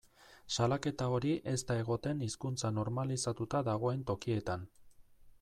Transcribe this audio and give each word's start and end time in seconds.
Salaketa 0.55 1.09
hori 1.17 1.33
ez 1.51 1.57
da 1.71 1.77
egoten 1.81 2.23
hizkuntza 2.29 2.73
normalizatuta 2.79 3.63
dagoen 3.71 4.05
tokietan. 4.13 4.67